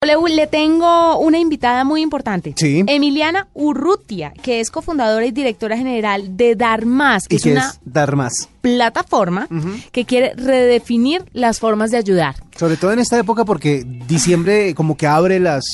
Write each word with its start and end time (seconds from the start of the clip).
Le, 0.00 0.46
tengo 0.46 1.18
una 1.18 1.40
invitada 1.40 1.82
muy 1.82 2.02
importante. 2.02 2.54
Sí. 2.56 2.84
Emiliana 2.86 3.48
Urrutia, 3.52 4.32
que 4.44 4.60
es 4.60 4.70
cofundadora 4.70 5.26
y 5.26 5.32
directora 5.32 5.76
general 5.76 6.36
de 6.36 6.54
Dar 6.54 6.86
Más, 6.86 7.26
que 7.26 7.34
y 7.34 7.38
es 7.38 7.46
una 7.46 7.70
es 7.70 7.80
dar 7.84 8.14
más. 8.14 8.48
plataforma 8.60 9.48
que 9.90 10.04
quiere 10.04 10.34
redefinir 10.36 11.24
las 11.32 11.58
formas 11.58 11.90
de 11.90 11.96
ayudar. 11.96 12.36
Sobre 12.56 12.76
todo 12.76 12.92
en 12.92 13.00
esta 13.00 13.18
época 13.18 13.44
porque 13.44 13.84
diciembre 14.06 14.72
como 14.76 14.96
que 14.96 15.08
abre 15.08 15.40
las, 15.40 15.64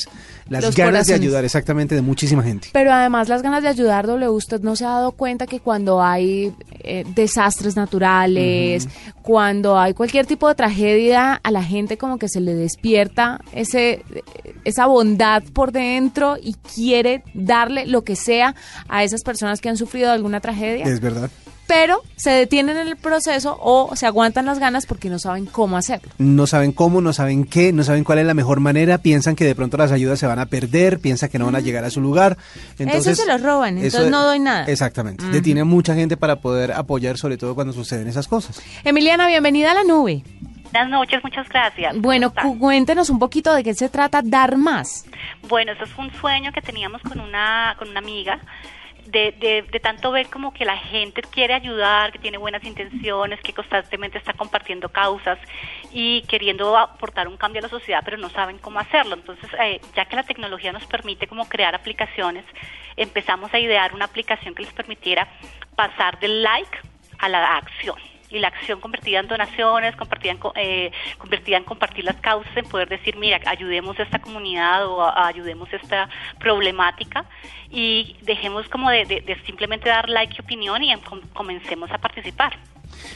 las 0.47 0.63
Los 0.63 0.75
ganas 0.75 0.91
corazones. 0.91 1.07
de 1.07 1.25
ayudar 1.25 1.45
exactamente 1.45 1.95
de 1.95 2.01
muchísima 2.01 2.43
gente. 2.43 2.69
Pero 2.71 2.93
además 2.93 3.29
las 3.29 3.41
ganas 3.41 3.63
de 3.63 3.69
ayudar, 3.69 4.05
W, 4.05 4.29
usted 4.29 4.61
no 4.61 4.75
se 4.75 4.85
ha 4.85 4.89
dado 4.89 5.11
cuenta 5.13 5.47
que 5.47 5.59
cuando 5.59 6.03
hay 6.03 6.53
eh, 6.81 7.03
desastres 7.15 7.75
naturales, 7.75 8.87
cuando 9.21 9.77
hay 9.79 9.93
cualquier 9.93 10.25
tipo 10.25 10.47
de 10.47 10.55
tragedia, 10.55 11.33
a 11.41 11.51
la 11.51 11.63
gente 11.63 11.97
como 11.97 12.17
que 12.19 12.29
se 12.29 12.41
le 12.41 12.53
despierta 12.53 13.39
ese, 13.53 14.03
esa 14.63 14.85
bondad 14.85 15.43
por 15.53 15.71
dentro 15.71 16.37
y 16.41 16.53
quiere 16.53 17.23
darle 17.33 17.85
lo 17.87 18.03
que 18.03 18.15
sea 18.15 18.55
a 18.87 19.03
esas 19.03 19.23
personas 19.23 19.61
que 19.61 19.69
han 19.69 19.77
sufrido 19.77 20.11
alguna 20.11 20.41
tragedia, 20.41 20.85
Es 20.85 20.99
verdad. 20.99 21.29
Pero 21.67 22.01
se 22.15 22.31
detienen 22.31 22.77
en 22.77 22.87
el 22.87 22.97
proceso 22.97 23.57
o 23.61 23.95
se 23.95 24.05
aguantan 24.05 24.45
las 24.45 24.59
ganas 24.59 24.85
porque 24.85 25.09
no 25.09 25.19
saben 25.19 25.45
cómo 25.45 25.77
hacerlo. 25.77 26.11
No 26.17 26.47
saben 26.47 26.71
cómo, 26.71 27.01
no 27.01 27.13
saben 27.13 27.45
qué, 27.45 27.73
no 27.73 27.83
saben 27.83 28.03
cuál 28.03 28.19
es 28.19 28.25
la 28.25 28.33
mejor 28.33 28.59
manera, 28.59 28.97
piensan 28.97 29.35
que 29.35 29.45
de 29.45 29.55
pronto 29.55 29.77
las 29.77 29.91
ayudas 29.91 30.19
se 30.19 30.27
van 30.27 30.39
a 30.39 30.45
perder, 30.45 30.99
piensan 30.99 31.29
que 31.29 31.39
no 31.39 31.45
van 31.45 31.55
a 31.55 31.59
llegar 31.59 31.83
a 31.83 31.89
su 31.89 32.01
lugar. 32.01 32.37
Entonces, 32.77 33.17
se 33.17 33.25
los 33.25 33.41
roban, 33.41 33.77
entonces 33.77 34.09
no 34.09 34.23
doy 34.23 34.39
nada. 34.39 34.65
Exactamente. 34.65 35.25
Detiene 35.25 35.61
a 35.61 35.65
mucha 35.65 35.95
gente 35.95 36.17
para 36.17 36.37
poder 36.37 36.71
apoyar, 36.71 37.17
sobre 37.17 37.37
todo 37.37 37.55
cuando 37.55 37.73
suceden 37.73 38.07
esas 38.07 38.27
cosas. 38.27 38.61
Emiliana, 38.83 39.27
bienvenida 39.27 39.71
a 39.71 39.75
la 39.75 39.83
nube. 39.83 40.23
Buenas 40.71 40.89
noches, 40.89 41.23
muchas 41.23 41.47
gracias. 41.47 41.95
Bueno, 41.97 42.33
cuéntenos 42.59 43.09
un 43.09 43.17
poquito 43.17 43.53
de 43.53 43.63
qué 43.63 43.73
se 43.73 43.87
trata 43.87 44.21
Dar 44.21 44.57
Más. 44.57 45.05
Bueno, 45.47 45.71
eso 45.71 45.85
es 45.85 45.97
un 45.97 46.11
sueño 46.19 46.51
que 46.51 46.61
teníamos 46.61 47.01
con 47.01 47.21
una, 47.21 47.75
con 47.79 47.89
una 47.89 47.99
amiga. 47.99 48.39
De, 49.05 49.31
de, 49.33 49.61
de 49.61 49.79
tanto 49.79 50.11
ver 50.11 50.27
como 50.29 50.51
que 50.51 50.65
la 50.65 50.77
gente 50.77 51.21
quiere 51.21 51.53
ayudar, 51.53 52.11
que 52.11 52.17
tiene 52.17 52.39
buenas 52.39 52.63
intenciones, 52.63 53.39
que 53.41 53.53
constantemente 53.53 54.17
está 54.17 54.33
compartiendo 54.33 54.89
causas 54.89 55.37
y 55.91 56.23
queriendo 56.23 56.75
aportar 56.75 57.27
un 57.27 57.37
cambio 57.37 57.59
a 57.59 57.63
la 57.63 57.69
sociedad, 57.69 58.01
pero 58.03 58.17
no 58.17 58.29
saben 58.29 58.57
cómo 58.57 58.79
hacerlo. 58.79 59.13
Entonces, 59.13 59.49
eh, 59.59 59.79
ya 59.95 60.05
que 60.05 60.15
la 60.15 60.23
tecnología 60.23 60.71
nos 60.71 60.85
permite 60.87 61.27
como 61.27 61.47
crear 61.47 61.75
aplicaciones, 61.75 62.45
empezamos 62.97 63.53
a 63.53 63.59
idear 63.59 63.93
una 63.93 64.05
aplicación 64.05 64.55
que 64.55 64.63
les 64.63 64.73
permitiera 64.73 65.27
pasar 65.75 66.19
del 66.19 66.41
like 66.41 66.77
a 67.19 67.29
la 67.29 67.57
acción. 67.57 68.14
Y 68.35 68.39
la 68.39 68.49
acción 68.49 68.79
convertida 68.81 69.19
en 69.21 69.27
donaciones, 69.27 69.95
convertida 69.95 70.31
en, 70.33 70.39
eh, 70.55 70.91
convertida 71.17 71.57
en 71.57 71.63
compartir 71.63 72.03
las 72.03 72.17
causas, 72.17 72.51
en 72.57 72.65
poder 72.65 72.89
decir, 72.89 73.15
mira, 73.17 73.39
ayudemos 73.45 73.97
a 73.99 74.03
esta 74.03 74.19
comunidad 74.19 74.85
o 74.87 75.01
a- 75.01 75.27
ayudemos 75.27 75.71
a 75.71 75.77
esta 75.77 76.09
problemática 76.39 77.25
y 77.71 78.15
dejemos 78.23 78.67
como 78.69 78.89
de, 78.89 79.05
de- 79.05 79.21
de 79.21 79.37
simplemente 79.45 79.89
dar 79.89 80.09
like 80.09 80.35
y 80.37 80.41
opinión 80.41 80.83
y 80.83 80.91
em- 80.91 80.99
com- 80.99 81.21
comencemos 81.33 81.89
a 81.91 81.97
participar. 81.97 82.57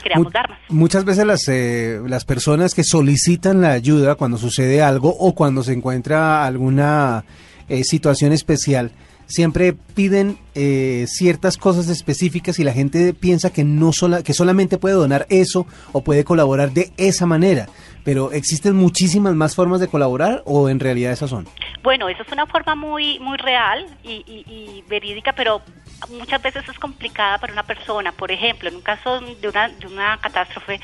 Creamos 0.04 0.34
Mu-. 0.70 0.80
Muchas 0.80 1.06
veces 1.06 1.26
las, 1.26 1.48
eh, 1.48 2.00
las 2.08 2.26
personas 2.26 2.74
que 2.74 2.84
solicitan 2.84 3.62
la 3.62 3.72
ayuda 3.74 4.16
cuando 4.16 4.38
sucede 4.38 4.82
algo 4.82 5.10
o 5.10 5.36
cuando 5.36 5.64
se 5.64 5.74
encuentra 5.74 6.46
alguna 6.46 7.24
eh, 7.68 7.84
situación 7.84 8.32
especial, 8.34 8.92
siempre 9.30 9.72
piden 9.74 10.38
eh, 10.56 11.06
ciertas 11.08 11.56
cosas 11.58 11.88
específicas 11.88 12.60
y 12.60 12.64
la 12.66 12.74
gente 12.74 13.14
piensa 13.14 13.54
que 13.54 13.64
no 13.64 13.94
sola, 13.94 14.22
que 14.24 14.34
solamente 14.34 14.78
puede 14.78 14.96
donar 14.96 15.26
eso 15.30 15.66
o 15.94 16.04
puede 16.04 16.26
colaborar 16.26 16.72
de 16.72 16.92
esa 16.98 17.26
manera. 17.26 17.68
Pero 18.04 18.32
existen 18.34 18.76
muchísimas 18.76 19.36
más 19.36 19.56
formas 19.56 19.80
de 19.80 19.88
colaborar 19.88 20.42
o 20.46 20.68
en 20.70 20.80
realidad 20.80 21.12
esas 21.14 21.30
son. 21.30 21.48
Bueno, 21.84 22.10
eso 22.10 22.24
es 22.24 22.32
una 22.34 22.46
forma 22.48 22.76
muy 22.76 23.20
muy 23.20 23.38
real 23.38 23.86
y, 24.04 24.24
y- 24.28 24.44
y 24.52 24.84
verídica, 24.90 25.32
pero 25.34 25.62
muchas 26.10 26.42
veces 26.42 26.64
es 26.68 26.78
complicada 26.80 27.38
para 27.38 27.54
una 27.54 27.64
persona. 27.64 28.12
Por 28.12 28.32
ejemplo, 28.32 28.68
en 28.68 28.76
un 28.78 28.82
caso 28.82 29.20
de 29.20 29.48
una, 29.48 29.70
de 29.70 29.88
una 29.88 30.18
catástrofe, 30.22 30.80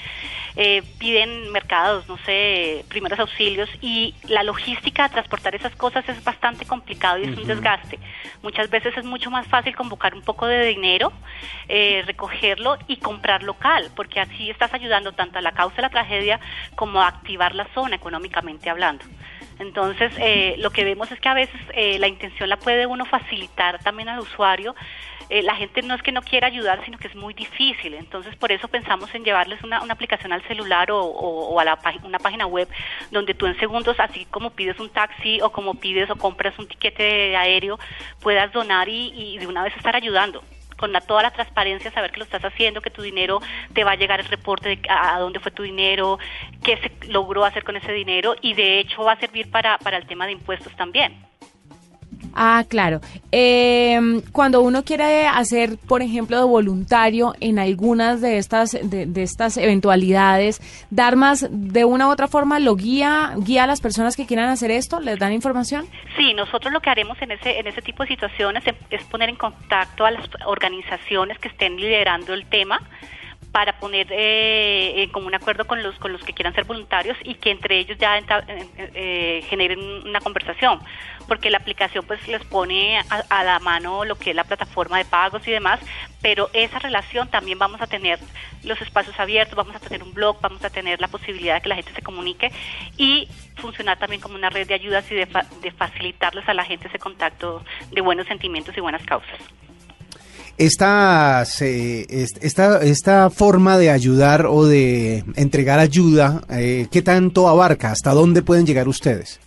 eh, 0.55 0.83
piden 0.97 1.51
mercados, 1.51 2.07
no 2.07 2.17
sé, 2.19 2.85
primeros 2.87 3.19
auxilios 3.19 3.69
y 3.81 4.15
la 4.27 4.43
logística 4.43 5.03
de 5.03 5.09
transportar 5.09 5.55
esas 5.55 5.75
cosas 5.75 6.07
es 6.07 6.23
bastante 6.23 6.65
complicado 6.65 7.19
y 7.19 7.23
es 7.23 7.37
un 7.37 7.47
desgaste. 7.47 7.99
Muchas 8.41 8.69
veces 8.69 8.95
es 8.97 9.05
mucho 9.05 9.29
más 9.29 9.47
fácil 9.47 9.75
convocar 9.75 10.15
un 10.15 10.21
poco 10.21 10.47
de 10.47 10.65
dinero, 10.65 11.11
eh, 11.67 12.03
recogerlo 12.05 12.77
y 12.87 12.97
comprar 12.97 13.43
local, 13.43 13.91
porque 13.95 14.19
así 14.19 14.49
estás 14.49 14.73
ayudando 14.73 15.11
tanto 15.11 15.39
a 15.39 15.41
la 15.41 15.51
causa 15.51 15.77
de 15.77 15.81
la 15.83 15.89
tragedia 15.89 16.39
como 16.75 17.01
a 17.01 17.07
activar 17.07 17.53
la 17.55 17.67
zona 17.73 17.95
económicamente 17.95 18.69
hablando. 18.69 19.03
Entonces, 19.59 20.11
eh, 20.17 20.55
lo 20.59 20.69
que 20.71 20.83
vemos 20.83 21.11
es 21.11 21.19
que 21.19 21.29
a 21.29 21.33
veces 21.33 21.59
eh, 21.73 21.97
la 21.99 22.07
intención 22.07 22.49
la 22.49 22.57
puede 22.57 22.85
uno 22.85 23.05
facilitar 23.05 23.81
también 23.83 24.09
al 24.09 24.19
usuario. 24.19 24.75
Eh, 25.29 25.41
la 25.41 25.55
gente 25.55 25.81
no 25.81 25.95
es 25.95 26.03
que 26.03 26.11
no 26.11 26.21
quiera 26.21 26.47
ayudar, 26.47 26.83
sino 26.85 26.97
que 26.99 27.07
es 27.07 27.15
muy 27.15 27.33
difícil. 27.33 27.93
Entonces, 27.95 28.35
por 28.35 28.51
eso 28.51 28.67
pensamos 28.67 29.13
en 29.15 29.23
llevarles 29.23 29.63
una, 29.63 29.81
una 29.81 29.93
aplicación 29.93 30.31
al 30.33 30.43
celular 30.47 30.91
o, 30.91 30.99
o- 31.03 31.49
o 31.53 31.59
a 31.59 31.63
la 31.65 31.79
una 32.03 32.19
página 32.19 32.45
web 32.45 32.67
donde 33.11 33.33
tú 33.33 33.45
en 33.47 33.57
segundos, 33.59 33.99
así 33.99 34.25
como 34.25 34.51
pides 34.51 34.79
un 34.79 34.89
taxi 34.89 35.39
o 35.41 35.51
como 35.51 35.75
pides 35.75 36.09
o 36.11 36.15
compras 36.17 36.57
un 36.59 36.67
tiquete 36.67 37.35
aéreo, 37.35 37.79
puedas 38.21 38.51
donar 38.51 38.87
y, 38.89 39.13
y 39.15 39.37
de 39.37 39.47
una 39.47 39.63
vez 39.63 39.75
estar 39.77 39.95
ayudando 39.95 40.43
con 40.77 40.91
la- 40.91 41.01
toda 41.01 41.23
la 41.23 41.31
transparencia, 41.31 41.91
saber 41.91 42.11
que 42.11 42.17
lo 42.19 42.25
estás 42.25 42.43
haciendo, 42.43 42.81
que 42.81 42.89
tu 42.89 43.01
dinero 43.01 43.41
te 43.73 43.83
va 43.83 43.91
a 43.91 43.95
llegar 43.95 44.19
el 44.19 44.27
reporte 44.27 44.69
de 44.69 44.79
a, 44.89 45.15
a 45.15 45.19
dónde 45.19 45.39
fue 45.39 45.51
tu 45.51 45.63
dinero, 45.63 46.19
qué 46.63 46.77
se 46.77 47.11
logró 47.11 47.45
hacer 47.45 47.63
con 47.63 47.75
ese 47.77 47.91
dinero 47.93 48.35
y 48.41 48.53
de 48.53 48.79
hecho 48.79 49.03
va 49.03 49.13
a 49.13 49.19
servir 49.19 49.49
para, 49.51 49.77
para 49.77 49.97
el 49.97 50.05
tema 50.05 50.25
de 50.25 50.33
impuestos 50.33 50.75
también. 50.75 51.15
Ah, 52.35 52.65
claro. 52.67 52.99
Eh, 53.31 54.21
cuando 54.33 54.61
uno 54.61 54.83
quiere 54.83 55.25
hacer, 55.25 55.77
por 55.87 56.01
ejemplo, 56.01 56.37
de 56.37 56.43
voluntario 56.43 57.33
en 57.39 57.59
algunas 57.59 58.19
de 58.19 58.37
estas 58.37 58.71
de, 58.71 59.23
estas 59.23 59.55
eventualidades, 59.55 60.61
dar 60.89 61.15
más 61.15 61.47
de 61.49 61.85
una 61.85 62.07
u 62.07 62.11
otra 62.11 62.27
forma 62.27 62.59
lo 62.59 62.75
guía 62.75 63.33
guía 63.37 63.63
a 63.63 63.67
las 63.67 63.79
personas 63.79 64.17
que 64.17 64.25
quieran 64.25 64.49
hacer 64.49 64.69
esto, 64.69 64.99
les 64.99 65.17
dan 65.17 65.31
información. 65.31 65.85
Sí, 66.17 66.33
nosotros 66.33 66.73
lo 66.73 66.81
que 66.81 66.89
haremos 66.89 67.21
en 67.21 67.31
ese, 67.31 67.57
en 67.57 67.67
ese 67.67 67.81
tipo 67.81 68.03
de 68.03 68.09
situaciones 68.09 68.67
es, 68.67 68.75
es 68.89 69.03
poner 69.05 69.29
en 69.29 69.37
contacto 69.37 70.05
a 70.05 70.11
las 70.11 70.29
organizaciones 70.45 71.39
que 71.39 71.47
estén 71.47 71.77
liderando 71.77 72.33
el 72.33 72.45
tema 72.47 72.81
para 73.55 73.79
poner 73.79 74.07
eh, 74.11 75.01
en 75.03 75.09
común 75.11 75.33
acuerdo 75.33 75.63
con 75.65 75.81
los 75.81 75.95
con 75.97 76.11
los 76.11 76.21
que 76.25 76.33
quieran 76.33 76.53
ser 76.53 76.65
voluntarios 76.65 77.15
y 77.23 77.35
que 77.35 77.51
entre 77.51 77.77
ellos 77.79 77.97
ya 77.97 78.17
eh, 78.17 78.25
eh, 78.93 79.45
generen 79.49 79.79
una 80.05 80.19
conversación 80.19 80.81
porque 81.25 81.49
la 81.49 81.59
aplicación 81.59 82.03
pues 82.05 82.27
les 82.27 82.43
pone 82.43 82.97
a, 82.99 83.03
a 83.29 83.43
la 83.45 83.59
mano 83.59 84.03
lo 84.03 84.15
que 84.17 84.31
es 84.31 84.35
la 84.35 84.43
plataforma 84.43 84.97
de 84.97 85.05
pagos 85.05 85.47
y 85.47 85.51
demás 85.51 85.79
pero 86.21 86.49
esa 86.51 86.79
relación 86.79 87.29
también 87.29 87.57
vamos 87.57 87.79
a 87.81 87.87
tener 87.87 88.19
los 88.65 88.81
espacios 88.81 89.17
abiertos 89.21 89.55
vamos 89.55 89.73
a 89.77 89.79
tener 89.79 90.03
un 90.03 90.13
blog 90.13 90.35
vamos 90.41 90.61
a 90.65 90.69
tener 90.69 90.99
la 90.99 91.07
posibilidad 91.07 91.55
de 91.55 91.61
que 91.61 91.69
la 91.69 91.75
gente 91.75 91.93
se 91.93 92.01
comunique 92.01 92.51
y 92.97 93.29
funcionar 93.55 93.97
también 93.97 94.21
como 94.21 94.35
una 94.35 94.49
red 94.49 94.67
de 94.67 94.73
ayudas 94.73 95.09
y 95.13 95.15
de, 95.15 95.27
fa- 95.27 95.45
de 95.61 95.71
facilitarles 95.71 96.45
a 96.49 96.53
la 96.53 96.65
gente 96.65 96.89
ese 96.89 96.99
contacto 96.99 97.63
de 97.89 98.01
buenos 98.01 98.27
sentimientos 98.27 98.75
y 98.75 98.81
buenas 98.81 99.03
causas 99.05 99.39
Estas, 100.57 101.61
eh, 101.61 102.05
est- 102.09 102.43
esta, 102.43 102.81
esta 102.81 103.29
forma 103.29 103.77
de 103.77 103.89
ayudar 103.91 104.45
o 104.45 104.65
de 104.65 105.23
entregar 105.35 105.79
ayuda, 105.79 106.41
eh, 106.49 106.87
¿qué 106.91 107.01
tanto 107.01 107.47
abarca? 107.47 107.91
¿Hasta 107.91 108.11
dónde 108.13 108.41
pueden 108.41 108.65
llegar 108.65 108.87
ustedes? 108.87 109.39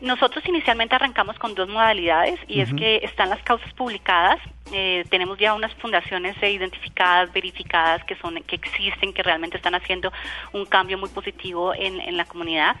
Nosotros 0.00 0.42
inicialmente 0.48 0.94
arrancamos 0.96 1.38
con 1.38 1.54
dos 1.54 1.68
modalidades 1.68 2.40
y 2.48 2.60
es 2.60 2.72
que 2.74 2.96
están 3.04 3.30
las 3.30 3.42
causas 3.42 3.72
publicadas. 3.74 4.38
eh, 4.72 5.04
tenemos 5.10 5.38
ya 5.38 5.52
unas 5.54 5.72
fundaciones 5.74 6.34
eh, 6.42 6.50
identificadas, 6.50 7.32
verificadas, 7.32 8.02
que 8.04 8.16
son 8.16 8.36
que 8.46 8.56
existen, 8.56 9.12
que 9.12 9.22
realmente 9.22 9.56
están 9.58 9.74
haciendo 9.74 10.10
un 10.54 10.64
cambio 10.64 10.96
muy 10.98 11.10
positivo 11.10 11.74
en, 11.74 12.00
en 12.00 12.16
la 12.16 12.24
comunidad. 12.24 12.74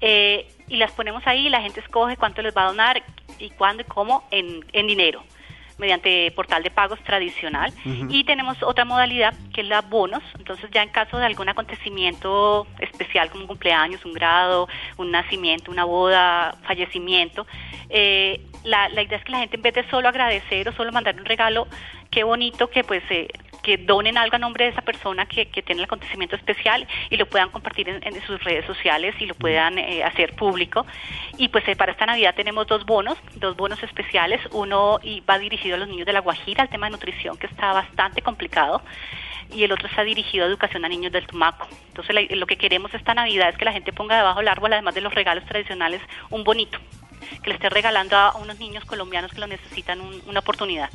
Eh, 0.00 0.46
y 0.68 0.76
las 0.76 0.90
ponemos 0.92 1.22
ahí, 1.26 1.48
la 1.50 1.60
gente 1.60 1.80
escoge 1.80 2.16
cuánto 2.16 2.40
les 2.42 2.56
va 2.56 2.62
a 2.64 2.68
donar 2.68 3.02
y 3.38 3.50
cuándo 3.50 3.82
y 3.82 3.86
cómo 3.86 4.24
en, 4.30 4.64
en 4.72 4.86
dinero. 4.86 5.22
Mediante 5.78 6.30
portal 6.32 6.62
de 6.62 6.70
pagos 6.70 6.98
tradicional. 7.04 7.72
Y 8.08 8.24
tenemos 8.24 8.62
otra 8.62 8.84
modalidad 8.84 9.34
que 9.52 9.60
es 9.60 9.66
la 9.66 9.82
bonos. 9.82 10.22
Entonces 10.38 10.70
ya 10.70 10.82
en 10.82 10.88
caso 10.88 11.18
de 11.18 11.26
algún 11.26 11.48
acontecimiento 11.48 12.66
especial 12.78 13.30
como 13.30 13.42
un 13.42 13.48
cumpleaños, 13.48 14.04
un 14.04 14.12
grado, 14.12 14.68
un 14.96 15.10
nacimiento, 15.10 15.70
una 15.70 15.84
boda, 15.84 16.56
fallecimiento, 16.66 17.46
eh, 17.88 18.40
la, 18.64 18.88
la 18.88 19.02
idea 19.02 19.18
es 19.18 19.24
que 19.24 19.32
la 19.32 19.38
gente 19.38 19.56
en 19.56 19.62
vez 19.62 19.74
de 19.74 19.88
solo 19.88 20.08
agradecer 20.08 20.68
o 20.68 20.72
solo 20.72 20.92
mandar 20.92 21.14
un 21.16 21.24
regalo, 21.24 21.68
qué 22.10 22.24
bonito 22.24 22.68
que 22.68 22.82
pues 22.82 23.02
eh, 23.10 23.28
que 23.66 23.78
donen 23.78 24.16
algo 24.16 24.36
a 24.36 24.38
nombre 24.38 24.64
de 24.66 24.70
esa 24.70 24.82
persona 24.82 25.26
que, 25.26 25.46
que 25.46 25.60
tiene 25.60 25.80
el 25.80 25.86
acontecimiento 25.86 26.36
especial 26.36 26.86
y 27.10 27.16
lo 27.16 27.26
puedan 27.26 27.50
compartir 27.50 27.88
en, 27.88 27.98
en 28.06 28.22
sus 28.24 28.40
redes 28.44 28.64
sociales 28.64 29.16
y 29.18 29.26
lo 29.26 29.34
puedan 29.34 29.76
eh, 29.78 30.04
hacer 30.04 30.36
público. 30.36 30.86
Y 31.36 31.48
pues 31.48 31.66
eh, 31.66 31.74
para 31.74 31.90
esta 31.90 32.06
Navidad 32.06 32.36
tenemos 32.36 32.68
dos 32.68 32.86
bonos, 32.86 33.18
dos 33.34 33.56
bonos 33.56 33.82
especiales. 33.82 34.40
Uno 34.52 35.00
y 35.02 35.18
va 35.28 35.40
dirigido 35.40 35.74
a 35.74 35.78
los 35.78 35.88
niños 35.88 36.06
de 36.06 36.12
La 36.12 36.20
Guajira, 36.20 36.62
al 36.62 36.68
tema 36.68 36.86
de 36.86 36.92
nutrición 36.92 37.36
que 37.36 37.48
está 37.48 37.72
bastante 37.72 38.22
complicado 38.22 38.80
y 39.52 39.64
el 39.64 39.72
otro 39.72 39.88
está 39.88 40.04
dirigido 40.04 40.44
a 40.44 40.48
educación 40.48 40.84
a 40.84 40.88
niños 40.88 41.10
del 41.10 41.26
Tumaco. 41.26 41.66
Entonces 41.88 42.14
la- 42.14 42.36
lo 42.36 42.46
que 42.46 42.56
queremos 42.56 42.94
esta 42.94 43.14
Navidad 43.14 43.48
es 43.48 43.56
que 43.58 43.64
la 43.64 43.72
gente 43.72 43.92
ponga 43.92 44.16
debajo 44.16 44.38
del 44.38 44.48
árbol, 44.48 44.72
además 44.74 44.94
de 44.94 45.00
los 45.00 45.12
regalos 45.12 45.44
tradicionales, 45.44 46.00
un 46.30 46.44
bonito, 46.44 46.78
que 47.42 47.50
le 47.50 47.54
esté 47.56 47.68
regalando 47.68 48.16
a 48.16 48.36
unos 48.36 48.60
niños 48.60 48.84
colombianos 48.84 49.32
que 49.32 49.40
lo 49.40 49.48
necesitan 49.48 50.00
un- 50.00 50.22
una 50.28 50.38
oportunidad. 50.38 50.88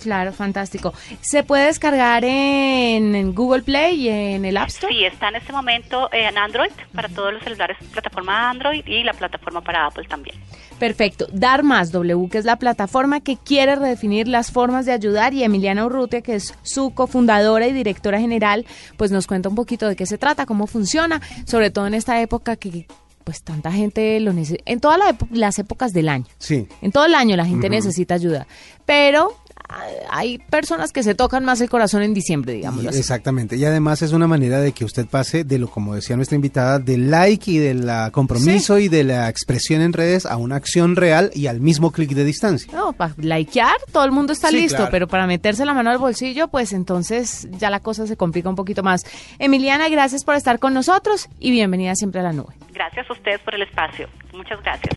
Claro, 0.00 0.32
fantástico. 0.32 0.92
¿Se 1.20 1.42
puede 1.42 1.66
descargar 1.66 2.24
en, 2.24 3.14
en 3.14 3.34
Google 3.34 3.62
Play 3.62 4.02
y 4.02 4.08
en 4.08 4.44
el 4.44 4.56
App 4.56 4.68
Store? 4.68 4.92
Sí, 4.92 5.04
está 5.04 5.28
en 5.28 5.36
este 5.36 5.52
momento 5.52 6.08
en 6.12 6.36
Android, 6.38 6.70
para 6.94 7.08
todos 7.08 7.32
los 7.32 7.42
celulares, 7.42 7.76
plataforma 7.92 8.50
Android 8.50 8.86
y 8.86 9.02
la 9.02 9.12
plataforma 9.12 9.60
para 9.60 9.86
Apple 9.86 10.06
también. 10.08 10.36
Perfecto. 10.78 11.26
Dar 11.32 11.62
más 11.62 11.90
W, 11.92 12.28
que 12.28 12.38
es 12.38 12.44
la 12.44 12.56
plataforma 12.56 13.20
que 13.20 13.36
quiere 13.36 13.76
redefinir 13.76 14.28
las 14.28 14.50
formas 14.50 14.84
de 14.86 14.92
ayudar 14.92 15.32
y 15.32 15.42
Emiliana 15.42 15.86
Urrutia, 15.86 16.20
que 16.20 16.34
es 16.34 16.54
su 16.62 16.92
cofundadora 16.94 17.66
y 17.66 17.72
directora 17.72 18.20
general, 18.20 18.66
pues 18.96 19.10
nos 19.10 19.26
cuenta 19.26 19.48
un 19.48 19.54
poquito 19.54 19.88
de 19.88 19.96
qué 19.96 20.06
se 20.06 20.18
trata, 20.18 20.46
cómo 20.46 20.66
funciona, 20.66 21.20
sobre 21.46 21.70
todo 21.70 21.86
en 21.86 21.94
esta 21.94 22.20
época 22.20 22.56
que 22.56 22.86
pues 23.24 23.42
tanta 23.42 23.72
gente 23.72 24.20
lo 24.20 24.32
necesita, 24.32 24.62
en 24.70 24.78
todas 24.78 24.98
la 24.98 25.16
las 25.32 25.58
épocas 25.58 25.92
del 25.92 26.08
año. 26.08 26.26
Sí. 26.38 26.68
En 26.80 26.92
todo 26.92 27.06
el 27.06 27.14
año 27.14 27.36
la 27.36 27.44
gente 27.44 27.68
necesita 27.68 28.14
ayuda, 28.14 28.46
pero 28.84 29.36
hay 30.10 30.38
personas 30.38 30.92
que 30.92 31.02
se 31.02 31.14
tocan 31.14 31.44
más 31.44 31.60
el 31.60 31.68
corazón 31.68 32.02
en 32.02 32.14
diciembre, 32.14 32.52
digámoslo 32.54 32.90
así. 32.90 32.98
Exactamente. 32.98 33.56
Y 33.56 33.64
además 33.64 34.02
es 34.02 34.12
una 34.12 34.26
manera 34.26 34.60
de 34.60 34.72
que 34.72 34.84
usted 34.84 35.06
pase 35.06 35.44
de 35.44 35.58
lo, 35.58 35.68
como 35.68 35.94
decía 35.94 36.16
nuestra 36.16 36.36
invitada, 36.36 36.78
del 36.78 37.10
like 37.10 37.50
y 37.50 37.58
del 37.58 37.88
ah, 37.90 38.10
compromiso 38.12 38.78
y 38.78 38.88
de 38.88 39.04
la 39.04 39.28
expresión 39.28 39.80
en 39.82 39.92
redes 39.92 40.26
a 40.26 40.36
una 40.36 40.56
acción 40.56 40.96
real 40.96 41.30
y 41.34 41.46
al 41.48 41.60
mismo 41.60 41.90
clic 41.92 42.10
de 42.10 42.24
distancia. 42.24 42.72
No, 42.72 42.92
para 42.92 43.14
likear 43.18 43.76
todo 43.92 44.04
el 44.04 44.12
mundo 44.12 44.32
está 44.32 44.48
Sí, 44.48 44.56
listo, 44.56 44.76
claro. 44.76 44.90
pero 44.90 45.08
para 45.08 45.26
meterse 45.26 45.64
la 45.64 45.74
mano 45.74 45.90
al 45.90 45.98
bolsillo, 45.98 46.48
pues 46.48 46.72
entonces 46.72 47.48
ya 47.58 47.70
la 47.70 47.80
cosa 47.80 48.06
se 48.06 48.16
complica 48.16 48.48
un 48.48 48.56
poquito 48.56 48.82
más. 48.82 49.04
Emiliana, 49.38 49.88
gracias 49.88 50.24
por 50.24 50.36
estar 50.36 50.58
con 50.58 50.74
nosotros 50.74 51.28
y 51.40 51.50
bienvenida 51.50 51.94
siempre 51.96 52.20
a 52.20 52.24
la 52.24 52.32
nube. 52.32 52.54
Gracias 52.72 53.08
a 53.10 53.12
ustedes 53.12 53.40
por 53.40 53.54
el 53.54 53.62
espacio. 53.62 54.08
Muchas 54.32 54.60
gracias. 54.62 54.94